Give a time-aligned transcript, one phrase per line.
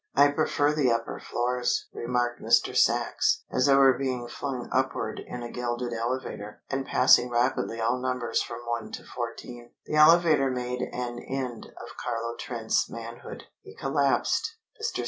[0.15, 2.75] "I prefer the upper floors," remarked Mr.
[2.75, 7.99] Sachs as they were being flung upward in a gilded elevator, and passing rapidly all
[8.01, 9.71] numbers from 1 to 14.
[9.85, 13.43] The elevator made an end of Carlo Trent's manhood.
[13.61, 14.55] He collapsed.
[14.81, 14.99] Mr.